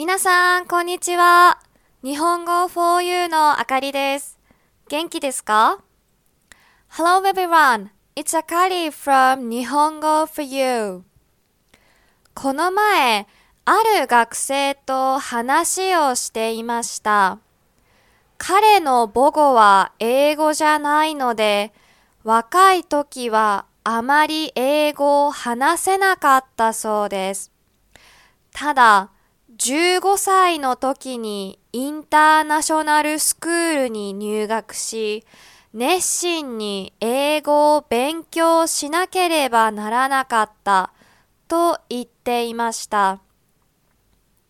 [0.00, 1.58] 皆さん、こんにちは。
[2.02, 4.38] 日本語 for you のあかりです。
[4.88, 5.82] 元気ですか
[6.92, 7.88] ?Hello everyone.
[8.16, 11.04] It's Akari from 日本語 for you.
[12.32, 13.26] この前、
[13.66, 17.38] ある学生と話をしていました。
[18.38, 21.74] 彼の母語は英語じゃないので、
[22.24, 27.52] 若い時はあまり英語を話せなかったそうです。
[28.54, 29.10] ただ、
[29.60, 35.26] 15歳の時にインターナショナルスクールに入学し、
[35.74, 40.94] 熱心に英語を勉強しなければならなかった
[41.46, 43.20] と言っていました。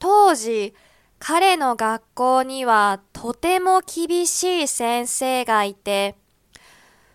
[0.00, 0.74] 当時、
[1.20, 6.16] 彼の学校にはとても厳しい先生がいて、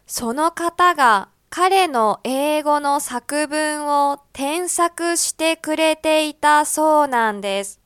[0.07, 7.80] その方が彼の英語の作文を添削してくれていたそうなんです。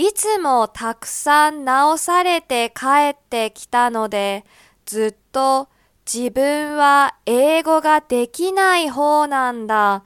[0.00, 4.46] いつもたくさん直されて帰ってきたので、
[4.86, 5.68] ずっと
[6.10, 10.02] 自分は英語ができない方なんだ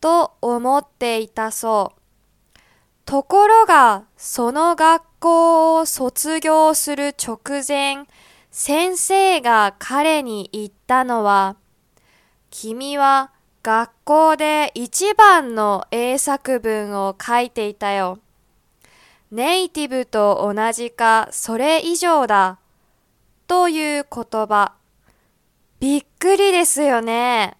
[0.00, 2.58] と思っていたそう。
[3.04, 8.06] ところが、その学校を卒業する直前、
[8.50, 11.56] 先生が彼に言ったのは、
[12.48, 13.30] 君は
[13.62, 18.20] 学校で一番の英作文を書いていたよ。
[19.34, 22.60] ネイティブと同じかそれ以上だ。
[23.48, 24.74] という言葉。
[25.80, 27.56] びっくりですよね。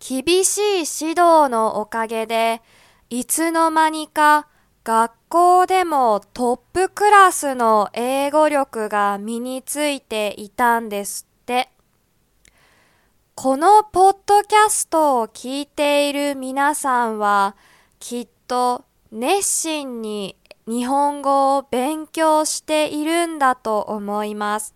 [0.00, 2.60] 厳しい指導のおかげで、
[3.08, 4.48] いつの間にか
[4.82, 11.70] 学校でもトップクラスの英語力が身についていたんですって。
[13.36, 17.54] このポッドキャストを聞いている皆さんは
[18.00, 18.84] きっと
[19.14, 24.74] 熱心に日本語を勉強しているんだと思います。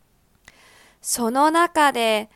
[1.00, 2.28] その中で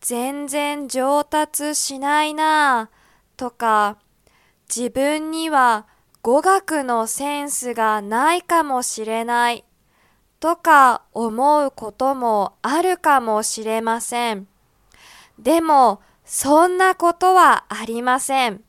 [0.00, 3.98] 全然上達しないなぁとか
[4.66, 5.86] 自分には
[6.22, 9.66] 語学のセンスがないかもしれない
[10.40, 14.48] とか思うこともあるかもしれません。
[15.38, 18.62] でもそんなことはありません。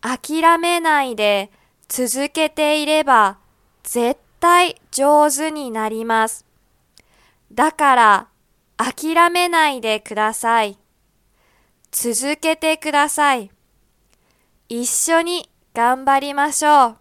[0.00, 1.50] 諦めないで
[1.88, 3.38] 続けていれば
[3.82, 6.44] 絶対上手になります。
[7.52, 8.28] だから
[8.76, 10.78] 諦めないでください。
[11.90, 13.50] 続けてください。
[14.68, 16.96] 一緒に頑張りましょう。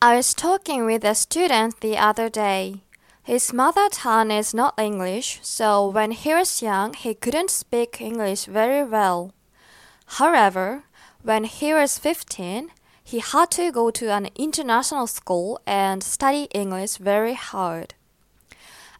[0.00, 2.80] I was talking with a student the other day.
[3.24, 8.46] His mother tongue is not English, so when he was young, he couldn't speak English
[8.46, 9.32] very well.
[10.18, 10.84] However,
[11.26, 12.70] when he was 15,
[13.02, 17.94] he had to go to an international school and study English very hard.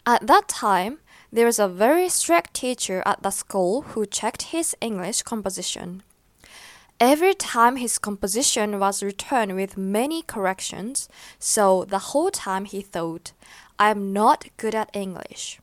[0.04, 0.98] At that time,
[1.32, 6.02] there was a very strict teacher at the school who checked his English composition.
[6.98, 13.30] Every time his composition was returned with many corrections, so the whole time he thought,
[13.78, 15.60] I'm not good at English.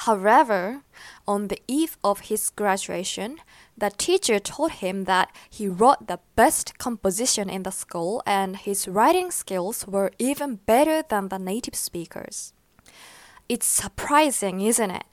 [0.00, 0.82] However,
[1.26, 3.38] on the eve of his graduation,
[3.78, 8.86] the teacher told him that he wrote the best composition in the school and his
[8.86, 12.52] writing skills were even better than the native speakers.
[13.48, 15.04] It's surprising, isn't it?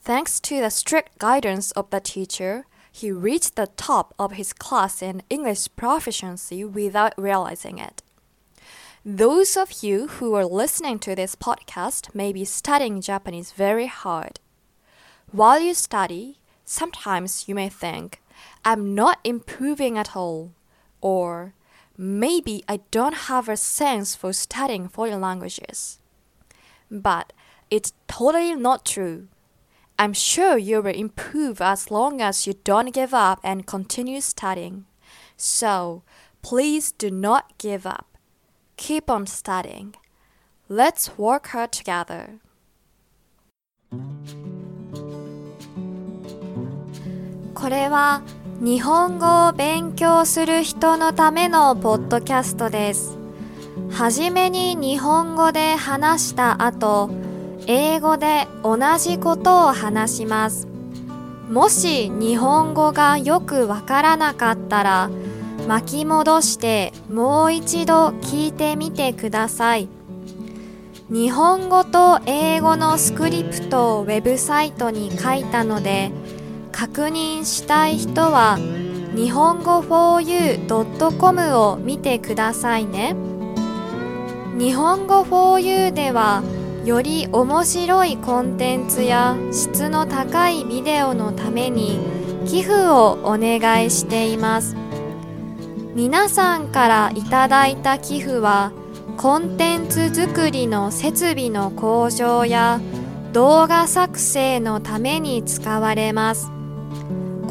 [0.00, 5.02] Thanks to the strict guidance of the teacher, he reached the top of his class
[5.02, 8.02] in English proficiency without realizing it.
[9.08, 14.40] Those of you who are listening to this podcast may be studying Japanese very hard.
[15.30, 18.20] While you study, sometimes you may think,
[18.64, 20.54] I'm not improving at all,
[21.00, 21.54] or
[21.96, 26.00] maybe I don't have a sense for studying foreign languages.
[26.90, 27.32] But
[27.70, 29.28] it's totally not true.
[30.00, 34.86] I'm sure you will improve as long as you don't give up and continue studying.
[35.36, 36.02] So,
[36.42, 38.15] please do not give up.
[38.76, 39.94] Keep on studying.
[40.68, 42.40] Let's work hard together.
[47.54, 48.20] これは
[48.60, 53.16] 日本語を勉強する人のためのポッドキャストです。
[53.90, 57.10] はじめに日本語で話した後、
[57.66, 60.68] 英語で同じことを話します。
[61.50, 65.10] もし日本語がよくわからなかったら、
[65.66, 69.88] 巻き戻してもう一度聞いてみてください。
[71.08, 76.10] 日本語と英語のスクリプトをウェブサイトに書いたので、
[76.76, 78.58] 確認したい人は
[79.16, 83.16] 日本語 4u.com を見てくださいね
[84.58, 86.42] 日本語 4u では
[86.84, 91.98] より面白いコンテンツや質の高いビデオのために
[92.46, 94.76] 寄付をお願いしています
[95.96, 98.70] 皆さんからいただいた寄付は
[99.16, 102.82] コンテンツ作りの設備の向上や
[103.32, 106.50] 動画作成のために使われます。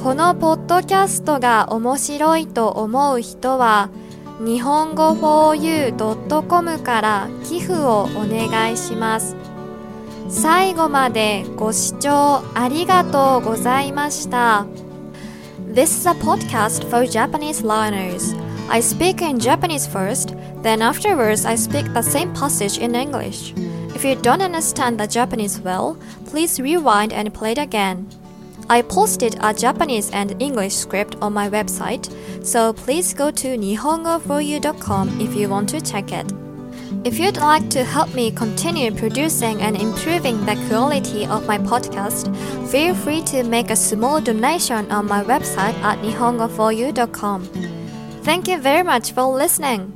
[0.03, 3.89] このポッドキャストが面白いと思う人は
[4.39, 9.35] 日本語 4u.com から寄付をお願いします。
[10.29, 14.67] 最後までご視聴ありがとうございました。
[15.75, 18.33] This is a podcast for Japanese learners.
[18.69, 23.51] I speak in Japanese first, then afterwards I speak the same passage in English.
[23.93, 28.07] If you don't understand the Japanese well, please rewind and play it again.
[28.69, 32.07] I posted a Japanese and English script on my website,
[32.41, 36.44] so please go to nihongo4u.com if you want to check it.
[37.05, 42.35] If you'd like to help me continue producing and improving the quality of my podcast,
[42.71, 47.43] feel free to make a small donation on my website at nihongo4u.com.
[48.23, 49.93] Thank you very much for listening.